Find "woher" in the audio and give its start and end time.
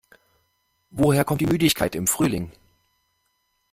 0.89-1.23